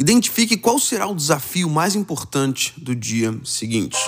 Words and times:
Identifique 0.00 0.56
qual 0.56 0.78
será 0.78 1.08
o 1.08 1.14
desafio 1.14 1.68
mais 1.68 1.96
importante 1.96 2.72
do 2.76 2.94
dia 2.94 3.36
seguinte. 3.42 3.98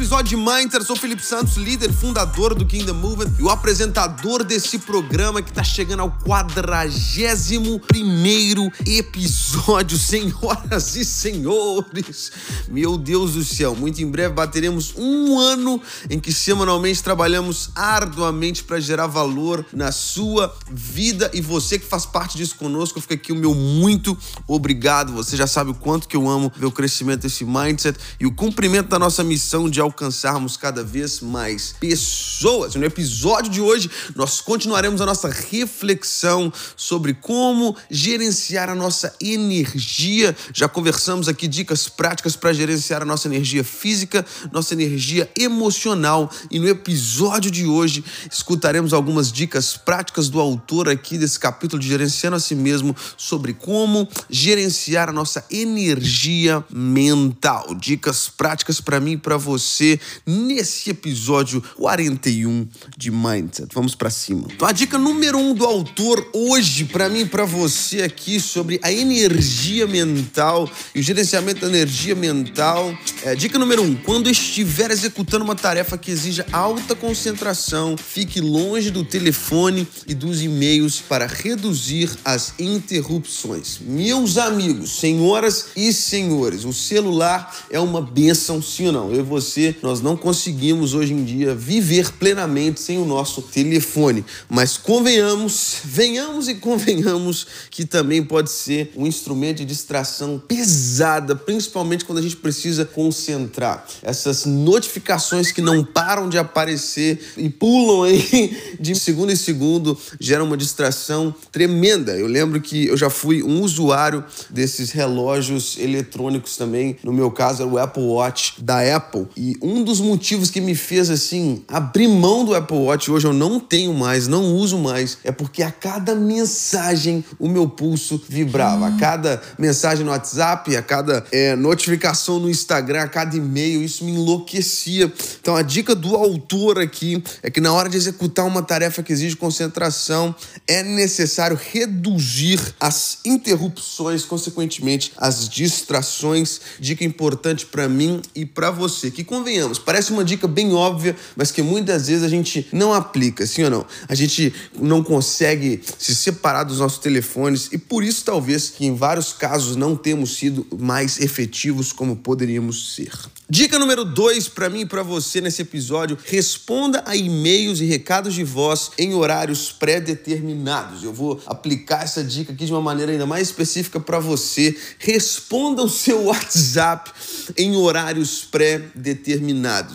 Episódio 0.00 0.30
de 0.30 0.36
Mindset. 0.36 0.76
Eu 0.76 0.84
sou 0.86 0.96
Felipe 0.96 1.22
Santos, 1.22 1.56
líder, 1.58 1.92
fundador 1.92 2.54
do 2.54 2.64
Kingdom 2.64 2.94
Movement 2.94 3.34
e 3.38 3.42
o 3.42 3.50
apresentador 3.50 4.42
desse 4.42 4.78
programa 4.78 5.42
que 5.42 5.50
está 5.50 5.62
chegando 5.62 6.00
ao 6.00 6.10
quadragésimo 6.10 7.78
primeiro 7.80 8.72
episódio, 8.86 9.98
senhoras 10.00 10.96
e 10.96 11.04
senhores. 11.04 12.32
Meu 12.66 12.96
Deus 12.96 13.34
do 13.34 13.44
céu, 13.44 13.76
muito 13.76 14.00
em 14.00 14.10
breve 14.10 14.32
bateremos 14.32 14.94
um 14.96 15.38
ano 15.38 15.78
em 16.08 16.18
que 16.18 16.32
semanalmente 16.32 17.02
trabalhamos 17.02 17.68
arduamente 17.74 18.64
para 18.64 18.80
gerar 18.80 19.06
valor 19.06 19.66
na 19.70 19.92
sua 19.92 20.56
vida 20.70 21.30
e 21.34 21.42
você 21.42 21.78
que 21.78 21.84
faz 21.84 22.06
parte 22.06 22.38
disso 22.38 22.56
conosco, 22.56 23.02
fica 23.02 23.16
aqui 23.16 23.32
o 23.32 23.36
meu 23.36 23.54
muito 23.54 24.16
obrigado. 24.48 25.12
Você 25.12 25.36
já 25.36 25.46
sabe 25.46 25.72
o 25.72 25.74
quanto 25.74 26.08
que 26.08 26.16
eu 26.16 26.26
amo 26.26 26.50
ver 26.56 26.64
o 26.64 26.72
crescimento 26.72 27.20
desse 27.20 27.44
mindset 27.44 27.98
e 28.18 28.24
o 28.24 28.32
cumprimento 28.32 28.88
da 28.88 28.98
nossa 28.98 29.22
missão 29.22 29.68
de 29.68 29.89
alcançarmos 29.90 30.56
cada 30.56 30.82
vez 30.82 31.20
mais 31.20 31.74
pessoas. 31.78 32.74
No 32.74 32.84
episódio 32.84 33.50
de 33.50 33.60
hoje, 33.60 33.90
nós 34.14 34.40
continuaremos 34.40 35.00
a 35.00 35.06
nossa 35.06 35.28
reflexão 35.28 36.52
sobre 36.76 37.12
como 37.12 37.76
gerenciar 37.90 38.70
a 38.70 38.74
nossa 38.74 39.12
energia. 39.20 40.34
Já 40.54 40.68
conversamos 40.68 41.28
aqui 41.28 41.46
dicas 41.48 41.88
práticas 41.88 42.36
para 42.36 42.52
gerenciar 42.52 43.02
a 43.02 43.04
nossa 43.04 43.26
energia 43.28 43.64
física, 43.64 44.24
nossa 44.52 44.74
energia 44.74 45.30
emocional. 45.38 46.30
E 46.50 46.58
no 46.58 46.68
episódio 46.68 47.50
de 47.50 47.66
hoje, 47.66 48.04
escutaremos 48.30 48.92
algumas 48.92 49.32
dicas 49.32 49.76
práticas 49.76 50.28
do 50.28 50.40
autor 50.40 50.88
aqui 50.88 51.18
desse 51.18 51.38
capítulo 51.38 51.82
de 51.82 51.88
Gerenciando 51.88 52.36
a 52.36 52.40
Si 52.40 52.54
Mesmo 52.54 52.94
sobre 53.16 53.52
como 53.52 54.08
gerenciar 54.28 55.08
a 55.08 55.12
nossa 55.12 55.44
energia 55.50 56.64
mental. 56.72 57.74
Dicas 57.74 58.28
práticas 58.28 58.80
para 58.80 59.00
mim 59.00 59.12
e 59.12 59.16
para 59.16 59.36
você 59.36 59.79
nesse 60.26 60.90
episódio 60.90 61.62
41 61.76 62.68
de 62.96 63.10
Mindset. 63.10 63.68
Vamos 63.74 63.94
para 63.94 64.10
cima. 64.10 64.48
Então, 64.52 64.66
a 64.66 64.72
dica 64.72 64.98
número 64.98 65.38
um 65.38 65.54
do 65.54 65.64
autor 65.64 66.28
hoje 66.32 66.84
para 66.84 67.08
mim 67.08 67.20
e 67.20 67.26
para 67.26 67.44
você 67.44 68.02
aqui 68.02 68.38
sobre 68.38 68.78
a 68.82 68.92
energia 68.92 69.86
mental 69.86 70.70
e 70.94 71.00
o 71.00 71.02
gerenciamento 71.02 71.60
da 71.60 71.68
energia 71.68 72.14
mental. 72.14 72.96
É, 73.22 73.34
dica 73.34 73.58
número 73.58 73.82
um: 73.82 73.94
quando 73.94 74.30
estiver 74.30 74.90
executando 74.90 75.44
uma 75.44 75.54
tarefa 75.54 75.96
que 75.96 76.10
exija 76.10 76.46
alta 76.52 76.94
concentração, 76.94 77.96
fique 77.96 78.40
longe 78.40 78.90
do 78.90 79.04
telefone 79.04 79.86
e 80.06 80.14
dos 80.14 80.42
e-mails 80.42 81.00
para 81.00 81.26
reduzir 81.26 82.10
as 82.24 82.54
interrupções. 82.58 83.78
Meus 83.80 84.38
amigos, 84.38 84.98
senhoras 84.98 85.68
e 85.76 85.92
senhores, 85.92 86.64
o 86.64 86.72
celular 86.72 87.66
é 87.70 87.78
uma 87.78 88.00
benção 88.02 88.62
sim 88.62 88.86
ou 88.86 88.92
não. 88.92 89.12
Eu 89.12 89.20
e 89.20 89.22
você, 89.22 89.69
nós 89.82 90.00
não 90.00 90.16
conseguimos 90.16 90.94
hoje 90.94 91.12
em 91.12 91.24
dia 91.24 91.54
viver 91.54 92.12
plenamente 92.12 92.80
sem 92.80 92.98
o 92.98 93.04
nosso 93.04 93.42
telefone. 93.42 94.24
Mas 94.48 94.76
convenhamos, 94.76 95.76
venhamos 95.84 96.48
e 96.48 96.54
convenhamos 96.54 97.46
que 97.70 97.84
também 97.84 98.22
pode 98.22 98.50
ser 98.50 98.92
um 98.96 99.06
instrumento 99.06 99.58
de 99.58 99.64
distração 99.64 100.38
pesada, 100.38 101.34
principalmente 101.34 102.04
quando 102.04 102.18
a 102.18 102.22
gente 102.22 102.36
precisa 102.36 102.84
concentrar. 102.84 103.86
Essas 104.02 104.44
notificações 104.44 105.52
que 105.52 105.60
não 105.60 105.84
param 105.84 106.28
de 106.28 106.38
aparecer 106.38 107.20
e 107.36 107.48
pulam 107.48 108.04
aí 108.04 108.56
de 108.78 108.94
segundo 108.94 109.32
em 109.32 109.36
segundo 109.36 109.98
geram 110.18 110.46
uma 110.46 110.56
distração 110.56 111.34
tremenda. 111.52 112.16
Eu 112.16 112.26
lembro 112.26 112.60
que 112.60 112.86
eu 112.86 112.96
já 112.96 113.10
fui 113.10 113.42
um 113.42 113.62
usuário 113.62 114.24
desses 114.48 114.90
relógios 114.90 115.78
eletrônicos 115.78 116.56
também. 116.56 116.96
No 117.02 117.12
meu 117.12 117.30
caso, 117.30 117.62
era 117.62 117.70
o 117.70 117.78
Apple 117.78 118.02
Watch 118.02 118.62
da 118.62 118.96
Apple. 118.96 119.26
E 119.36 119.56
um 119.60 119.82
dos 119.82 120.00
motivos 120.00 120.50
que 120.50 120.60
me 120.60 120.74
fez 120.74 121.10
assim 121.10 121.62
abrir 121.68 122.08
mão 122.08 122.44
do 122.44 122.54
Apple 122.54 122.76
Watch 122.76 123.10
hoje 123.10 123.26
eu 123.26 123.32
não 123.32 123.60
tenho 123.60 123.92
mais, 123.92 124.26
não 124.26 124.54
uso 124.54 124.78
mais, 124.78 125.18
é 125.24 125.32
porque 125.32 125.62
a 125.62 125.70
cada 125.70 126.14
mensagem 126.14 127.24
o 127.38 127.48
meu 127.48 127.68
pulso 127.68 128.22
vibrava. 128.28 128.88
A 128.88 128.92
cada 128.96 129.42
mensagem 129.58 130.04
no 130.04 130.10
WhatsApp, 130.10 130.76
a 130.76 130.82
cada 130.82 131.24
é, 131.32 131.54
notificação 131.56 132.38
no 132.38 132.48
Instagram, 132.48 133.02
a 133.02 133.08
cada 133.08 133.36
e-mail, 133.36 133.82
isso 133.82 134.04
me 134.04 134.12
enlouquecia. 134.12 135.12
Então 135.40 135.56
a 135.56 135.62
dica 135.62 135.94
do 135.94 136.16
autor 136.16 136.78
aqui 136.78 137.22
é 137.42 137.50
que 137.50 137.60
na 137.60 137.72
hora 137.72 137.88
de 137.88 137.96
executar 137.96 138.46
uma 138.46 138.62
tarefa 138.62 139.02
que 139.02 139.12
exige 139.12 139.36
concentração, 139.36 140.34
é 140.66 140.82
necessário 140.82 141.58
reduzir 141.60 142.60
as 142.78 143.18
interrupções, 143.24 144.24
consequentemente 144.24 145.12
as 145.16 145.48
distrações. 145.48 146.60
Dica 146.78 147.04
importante 147.04 147.66
para 147.66 147.88
mim 147.88 148.20
e 148.34 148.44
para 148.44 148.70
você. 148.70 149.10
Que 149.10 149.24
convenhamos, 149.50 149.78
parece 149.78 150.12
uma 150.12 150.24
dica 150.24 150.46
bem 150.46 150.72
óbvia, 150.72 151.16
mas 151.34 151.50
que 151.50 151.60
muitas 151.60 152.06
vezes 152.06 152.22
a 152.22 152.28
gente 152.28 152.68
não 152.72 152.94
aplica, 152.94 153.44
sim 153.44 153.64
ou 153.64 153.70
não? 153.70 153.86
A 154.08 154.14
gente 154.14 154.54
não 154.78 155.02
consegue 155.02 155.82
se 155.98 156.14
separar 156.14 156.62
dos 156.62 156.78
nossos 156.78 156.98
telefones 156.98 157.68
e 157.72 157.78
por 157.78 158.04
isso 158.04 158.24
talvez 158.24 158.70
que 158.70 158.86
em 158.86 158.94
vários 158.94 159.32
casos 159.32 159.74
não 159.74 159.96
temos 159.96 160.36
sido 160.36 160.66
mais 160.78 161.18
efetivos 161.18 161.92
como 161.92 162.14
poderíamos 162.14 162.94
ser. 162.94 163.10
Dica 163.52 163.80
número 163.80 164.04
2 164.04 164.46
para 164.46 164.70
mim 164.70 164.82
e 164.82 164.86
para 164.86 165.02
você 165.02 165.40
nesse 165.40 165.62
episódio: 165.62 166.16
responda 166.24 167.02
a 167.04 167.16
e-mails 167.16 167.80
e 167.80 167.84
recados 167.84 168.32
de 168.32 168.44
voz 168.44 168.92
em 168.96 169.12
horários 169.12 169.72
pré-determinados. 169.72 171.02
Eu 171.02 171.12
vou 171.12 171.42
aplicar 171.46 172.04
essa 172.04 172.22
dica 172.22 172.52
aqui 172.52 172.64
de 172.64 172.72
uma 172.72 172.80
maneira 172.80 173.10
ainda 173.10 173.26
mais 173.26 173.48
específica 173.48 173.98
para 173.98 174.20
você. 174.20 174.78
Responda 175.00 175.82
o 175.82 175.88
seu 175.88 176.26
WhatsApp 176.30 177.10
em 177.56 177.74
horários 177.74 178.44
pré-determinados. 178.44 179.39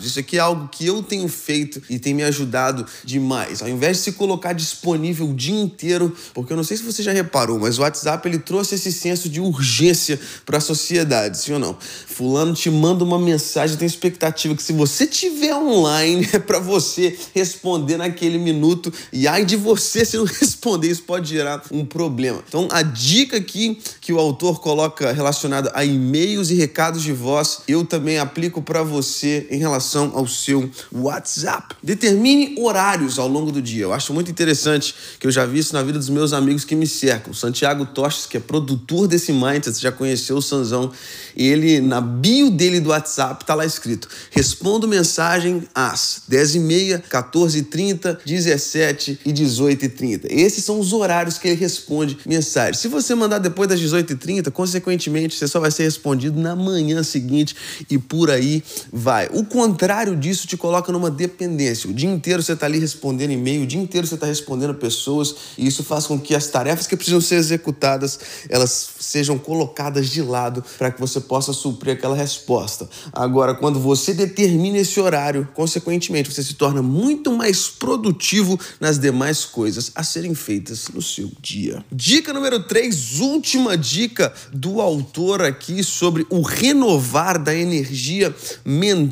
Isso 0.04 0.18
aqui 0.18 0.36
é 0.36 0.40
algo 0.40 0.68
que 0.68 0.86
eu 0.86 1.02
tenho 1.02 1.28
feito 1.28 1.82
e 1.88 1.98
tem 1.98 2.12
me 2.12 2.22
ajudado 2.24 2.86
demais. 3.04 3.62
Ao 3.62 3.68
invés 3.68 3.98
de 3.98 4.02
se 4.04 4.12
colocar 4.12 4.52
disponível 4.52 5.28
o 5.28 5.34
dia 5.34 5.58
inteiro, 5.58 6.14
porque 6.34 6.52
eu 6.52 6.56
não 6.56 6.64
sei 6.64 6.76
se 6.76 6.82
você 6.82 7.02
já 7.02 7.12
reparou, 7.12 7.58
mas 7.58 7.78
o 7.78 7.82
WhatsApp 7.82 8.26
ele 8.28 8.38
trouxe 8.38 8.74
esse 8.74 8.92
senso 8.92 9.28
de 9.28 9.40
urgência 9.40 10.18
para 10.44 10.58
a 10.58 10.60
sociedade, 10.60 11.38
sim 11.38 11.52
ou 11.52 11.58
não? 11.58 11.76
Fulano 12.06 12.54
te 12.54 12.70
manda 12.70 13.04
uma 13.04 13.18
mensagem 13.18 13.76
tenho 13.76 13.86
expectativa 13.86 14.54
que 14.54 14.62
se 14.62 14.72
você 14.72 15.06
tiver 15.06 15.54
online 15.54 16.28
é 16.32 16.38
para 16.38 16.58
você 16.58 17.16
responder 17.34 17.96
naquele 17.96 18.38
minuto 18.38 18.92
e 19.12 19.28
ai 19.28 19.44
de 19.44 19.56
você 19.56 20.04
se 20.04 20.16
não 20.16 20.24
responder, 20.26 20.90
isso 20.90 21.02
pode 21.02 21.28
gerar 21.28 21.62
um 21.70 21.84
problema. 21.84 22.42
Então 22.48 22.68
a 22.70 22.82
dica 22.82 23.36
aqui 23.36 23.78
que 24.00 24.12
o 24.12 24.18
autor 24.18 24.60
coloca 24.60 25.12
relacionada 25.12 25.70
a 25.74 25.84
e-mails 25.84 26.50
e 26.50 26.54
recados 26.54 27.02
de 27.02 27.12
voz, 27.12 27.60
eu 27.68 27.84
também 27.84 28.18
aplico 28.18 28.62
para 28.62 28.82
você 28.82 29.35
em 29.50 29.58
relação 29.58 30.12
ao 30.14 30.26
seu 30.26 30.70
WhatsApp. 30.92 31.74
Determine 31.82 32.54
horários 32.58 33.18
ao 33.18 33.28
longo 33.28 33.50
do 33.50 33.62
dia. 33.62 33.84
Eu 33.84 33.92
acho 33.92 34.12
muito 34.12 34.30
interessante 34.30 34.94
que 35.18 35.26
eu 35.26 35.30
já 35.30 35.44
vi 35.44 35.58
isso 35.58 35.72
na 35.72 35.82
vida 35.82 35.98
dos 35.98 36.08
meus 36.08 36.32
amigos 36.32 36.64
que 36.64 36.74
me 36.74 36.86
cercam. 36.86 37.32
Santiago 37.32 37.86
Toches, 37.86 38.26
que 38.26 38.36
é 38.36 38.40
produtor 38.40 39.08
desse 39.08 39.32
Mindset, 39.32 39.80
já 39.80 39.92
conheceu 39.92 40.36
o 40.36 40.42
Sanzão, 40.42 40.90
e 41.36 41.46
ele 41.46 41.80
na 41.80 42.00
bio 42.00 42.50
dele 42.50 42.80
do 42.80 42.90
WhatsApp 42.90 43.06
WhatsApp, 43.06 43.44
tá 43.44 43.54
lá 43.54 43.64
escrito: 43.64 44.08
respondo 44.30 44.88
mensagem 44.88 45.62
às 45.74 46.22
10h30, 46.30 47.02
14h30, 47.08 48.18
17 48.24 49.20
e 49.24 49.32
18h30. 49.32 50.26
Esses 50.28 50.64
são 50.64 50.78
os 50.78 50.92
horários 50.92 51.38
que 51.38 51.48
ele 51.48 51.56
responde 51.56 52.18
mensagem. 52.26 52.74
Se 52.74 52.88
você 52.88 53.14
mandar 53.14 53.38
depois 53.38 53.68
das 53.68 53.80
18h30, 53.80 54.50
consequentemente, 54.50 55.36
você 55.36 55.46
só 55.48 55.60
vai 55.60 55.70
ser 55.70 55.84
respondido 55.84 56.40
na 56.40 56.54
manhã 56.54 57.02
seguinte 57.02 57.54
e 57.88 57.98
por 57.98 58.30
aí 58.30 58.62
vai. 58.92 59.15
O 59.32 59.44
contrário 59.44 60.16
disso 60.16 60.46
te 60.46 60.56
coloca 60.56 60.92
numa 60.92 61.10
dependência. 61.10 61.88
O 61.88 61.94
dia 61.94 62.08
inteiro 62.08 62.42
você 62.42 62.52
está 62.52 62.66
ali 62.66 62.78
respondendo 62.78 63.30
e-mail, 63.30 63.62
o 63.62 63.66
dia 63.66 63.80
inteiro 63.80 64.06
você 64.06 64.14
está 64.14 64.26
respondendo 64.26 64.74
pessoas, 64.74 65.34
e 65.56 65.66
isso 65.66 65.82
faz 65.82 66.06
com 66.06 66.18
que 66.18 66.34
as 66.34 66.48
tarefas 66.48 66.86
que 66.86 66.96
precisam 66.96 67.20
ser 67.20 67.36
executadas 67.36 68.18
elas 68.48 68.90
sejam 69.00 69.38
colocadas 69.38 70.08
de 70.08 70.22
lado 70.22 70.64
para 70.78 70.90
que 70.90 71.00
você 71.00 71.20
possa 71.20 71.52
suprir 71.52 71.94
aquela 71.94 72.16
resposta. 72.16 72.88
Agora, 73.12 73.54
quando 73.54 73.80
você 73.80 74.12
determina 74.12 74.78
esse 74.78 74.98
horário, 75.00 75.48
consequentemente, 75.54 76.32
você 76.32 76.42
se 76.42 76.54
torna 76.54 76.82
muito 76.82 77.32
mais 77.32 77.68
produtivo 77.68 78.58
nas 78.80 78.98
demais 78.98 79.44
coisas 79.44 79.90
a 79.94 80.02
serem 80.02 80.34
feitas 80.34 80.88
no 80.92 81.02
seu 81.02 81.30
dia. 81.40 81.84
Dica 81.90 82.32
número 82.32 82.64
3, 82.64 83.20
última 83.20 83.76
dica 83.76 84.32
do 84.52 84.80
autor 84.80 85.42
aqui 85.42 85.82
sobre 85.82 86.26
o 86.30 86.40
renovar 86.42 87.42
da 87.42 87.54
energia 87.54 88.34
mental. 88.64 89.05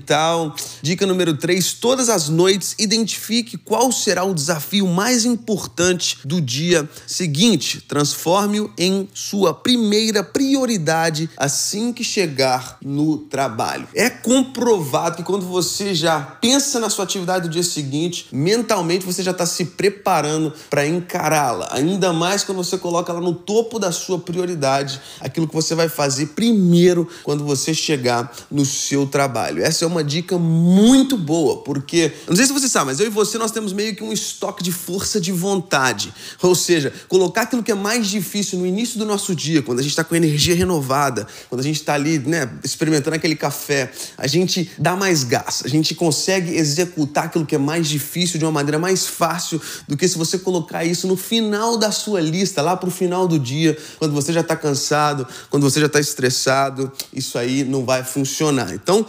Dica 0.83 1.07
número 1.07 1.37
3: 1.37 1.75
todas 1.75 2.09
as 2.09 2.29
noites 2.29 2.75
identifique 2.79 3.57
qual 3.57 3.91
será 3.93 4.25
o 4.25 4.35
desafio 4.35 4.87
mais 4.87 5.25
importante 5.25 6.19
do 6.25 6.41
dia 6.41 6.89
seguinte. 7.07 7.81
Transforme-o 7.81 8.71
em 8.79 9.09
sua 9.15 9.55
primeira 9.55 10.23
prioridade 10.23 11.31
assim 11.37 11.93
que 11.93 12.05
chegar 12.05 12.79
no 12.83 13.19
trabalho. 13.19 13.89
É 13.95 14.11
comprovado 14.11 15.17
que 15.17 15.23
quando 15.23 15.47
você 15.47 15.95
já 15.95 16.21
pensa 16.21 16.81
na 16.81 16.91
sua 16.91 17.05
atividade 17.05 17.49
do 17.49 17.53
dia 17.53 17.63
seguinte, 17.63 18.27
mentalmente 18.33 19.07
você 19.07 19.23
já 19.23 19.31
está 19.31 19.47
se 19.47 19.65
preparando 19.65 20.53
para 20.71 20.87
encará-la. 20.87 21.69
Ainda 21.73 22.13
mais 22.13 22.45
quando 22.45 22.59
você 22.59 22.79
coloca 22.79 23.13
ela 23.13 23.21
no 23.21 23.35
topo 23.35 23.79
da 23.79 23.93
sua 23.93 24.19
prioridade, 24.19 25.01
aquilo 25.21 25.49
que 25.49 25.55
você 25.55 25.75
vai 25.75 25.89
fazer 25.89 26.27
primeiro 26.29 27.09
quando 27.23 27.45
você 27.45 27.75
chegar 27.75 28.33
no 28.51 28.65
seu 28.65 29.07
trabalho. 29.07 29.63
Essa 29.63 29.84
é 29.85 29.89
uma 29.89 30.05
dica 30.05 30.39
muito 30.39 31.17
boa, 31.17 31.63
porque 31.63 32.13
não 32.29 32.37
sei 32.37 32.47
se 32.47 32.53
você 32.53 32.69
sabe, 32.69 32.87
mas 32.87 33.01
eu 33.01 33.07
e 33.07 33.11
você 33.11 33.39
nós 33.39 33.51
temos 33.51 33.73
meio 33.73 33.95
que 33.95 34.03
um 34.03 34.13
estoque 34.13 34.63
de 34.63 34.73
força 34.73 35.21
de 35.21 35.33
vontade. 35.33 36.13
Ou 36.43 36.55
seja, 36.55 36.93
colocar 37.09 37.43
aquilo 37.43 37.63
que 37.63 37.73
é 37.73 37.75
mais 37.75 38.07
difícil 38.07 38.59
no 38.59 38.67
início 38.67 38.99
do 38.99 39.05
nosso 39.05 39.35
dia, 39.35 39.63
quando 39.63 39.79
a 39.79 39.83
gente 39.83 39.93
está 39.93 40.05
com 40.05 40.15
energia 40.15 40.55
renovada, 40.55 41.27
quando 41.49 41.61
a 41.61 41.65
gente 41.65 41.81
está 41.81 41.95
ali, 41.95 42.19
né, 42.19 42.51
experimentando 42.63 43.17
aquele 43.17 43.37
café, 43.37 43.93
a 44.17 44.27
gente 44.27 44.71
dá 44.79 44.97
mais 44.97 45.25
gás, 45.25 45.63
a 45.65 45.69
gente 45.69 45.95
consegue 45.95 46.55
executar 46.57 47.25
aquilo 47.25 47.47
que 47.47 47.55
é 47.55 47.59
mais 47.59 47.89
difícil 47.89 48.39
de 48.39 48.45
uma 48.45 48.53
maneira 48.53 48.79
mais 48.79 49.07
fácil 49.07 49.61
do 49.89 49.97
que 49.97 50.07
se 50.09 50.19
você 50.19 50.39
colocar 50.39 50.85
isso 50.85 51.07
no 51.07 51.17
final 51.17 51.77
da 51.77 51.91
sua 51.91 52.21
lista, 52.21 52.63
lá 52.63 52.77
para 52.77 52.89
o 52.89 52.93
final 52.93 53.29
do 53.29 53.39
dia, 53.39 53.77
quando 53.99 54.13
você 54.13 54.33
já 54.33 54.41
está 54.41 54.57
cansado, 54.57 55.27
quando 55.51 55.63
você 55.63 55.81
já 55.81 55.87
está 55.87 56.01
estressado, 56.01 56.93
isso 57.13 57.39
aí 57.39 57.65
não 57.65 57.85
vai 57.85 58.05
funcionar. 58.05 58.73
Então, 58.75 59.07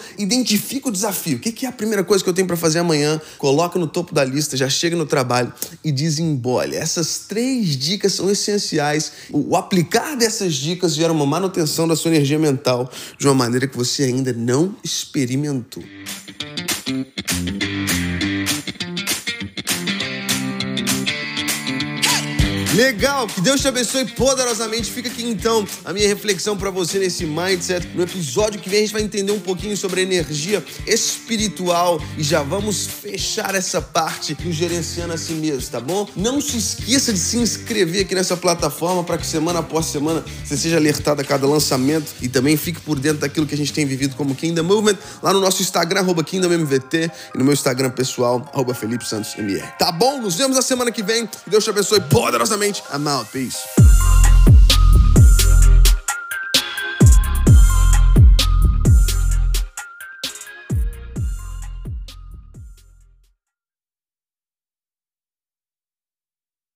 identifica 0.66 0.90
o 0.90 0.92
desafio. 0.92 1.38
O 1.38 1.40
que 1.40 1.66
é 1.66 1.70
a 1.70 1.72
primeira 1.72 2.04
coisa 2.04 2.24
que 2.24 2.30
eu 2.30 2.34
tenho 2.34 2.48
para 2.48 2.58
fazer 2.58 2.80
amanhã? 2.80 3.22
Coloca 3.38 3.78
no 3.78 3.88
topo 3.88 4.14
da 4.14 4.24
lista, 4.24 4.58
já 4.58 4.68
chega 4.68 4.96
no 4.96 5.06
trabalho 5.06 5.54
e 5.84 5.92
desembole. 5.92 6.76
Essas 6.76 7.20
três 7.20 7.78
dicas 7.78 8.14
são 8.14 8.30
essenciais. 8.30 9.12
O 9.32 9.56
aplicar 9.56 10.16
dessas 10.16 10.56
dicas 10.56 10.96
gera 10.96 11.14
uma 11.14 11.26
manutenção 11.26 11.88
da 11.88 11.96
sua 11.96 12.12
energia 12.12 12.40
mental 12.40 12.90
de 13.18 13.28
uma 13.28 13.36
maneira 13.36 13.68
que 13.68 13.78
você 13.78 14.04
ainda 14.04 14.34
não 14.34 14.76
experimentou. 14.84 15.84
Legal, 22.76 23.26
que 23.26 23.40
Deus 23.40 23.62
te 23.62 23.70
abençoe 23.70 24.04
poderosamente. 24.04 24.92
Fica 24.92 25.08
aqui 25.08 25.24
então 25.24 25.66
a 25.86 25.94
minha 25.94 26.10
reflexão 26.10 26.58
para 26.58 26.70
você 26.70 27.00
nesse 27.00 27.26
mindset. 27.26 27.88
No 27.96 28.04
episódio 28.04 28.60
que 28.60 28.70
vem 28.70 28.80
a 28.80 28.82
gente 28.82 28.92
vai 28.92 29.02
entender 29.02 29.32
um 29.32 29.40
pouquinho 29.40 29.78
sobre 29.78 30.02
energia 30.02 30.62
espiritual 30.86 32.02
e 32.18 32.24
já 32.24 32.44
vamos 32.44 32.86
fechar 32.86 33.56
essa 33.56 33.82
parte 33.82 34.34
do 34.34 34.52
gerenciando 34.52 35.14
a 35.14 35.18
si 35.18 35.32
mesmo, 35.32 35.72
tá 35.72 35.80
bom? 35.80 36.06
Não 36.18 36.42
se 36.42 36.58
esqueça 36.58 37.14
de 37.14 37.20
se 37.20 37.38
inscrever 37.38 38.02
aqui 38.02 38.14
nessa 38.14 38.36
plataforma 38.36 39.06
para 39.06 39.18
que 39.18 39.26
semana 39.26 39.60
após 39.60 39.86
semana 39.86 40.22
você 40.44 40.58
seja 40.58 40.76
alertado 40.76 41.22
a 41.22 41.24
cada 41.24 41.48
lançamento 41.48 42.14
e 42.22 42.28
também 42.28 42.58
fique 42.58 42.82
por 42.82 43.00
dentro 43.00 43.20
daquilo 43.20 43.48
que 43.48 43.56
a 43.56 43.58
gente 43.58 43.72
tem 43.72 43.86
vivido 43.86 44.18
como 44.18 44.36
Kingdom 44.36 44.64
Movement 44.64 44.98
lá 45.24 45.32
no 45.32 45.40
nosso 45.40 45.62
Instagram 45.62 46.02
arroba 46.02 46.26
KingdomMVT 46.26 47.10
e 47.34 47.38
no 47.38 47.46
meu 47.46 47.54
Instagram 47.54 47.92
pessoal 47.92 48.52
arroba 48.54 48.74
Felipe 48.74 49.08
Santos 49.08 49.34
MR. 49.38 49.66
Tá 49.80 49.94
bom? 49.94 50.20
Nos 50.20 50.36
vemos 50.36 50.58
na 50.58 50.62
semana 50.62 50.92
que 50.92 51.02
vem. 51.02 51.30
Deus 51.48 51.64
te 51.64 51.70
abençoe 51.70 52.02
poderosamente. 52.02 52.65
I'm 52.92 53.08
out. 53.08 53.32
Peace. 53.32 54.15